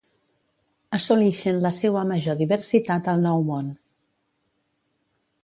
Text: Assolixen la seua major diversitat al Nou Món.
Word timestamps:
Assolixen 0.97 1.59
la 1.65 1.71
seua 1.81 2.03
major 2.13 2.39
diversitat 2.41 3.11
al 3.15 3.23
Nou 3.27 3.45
Món. 3.53 3.71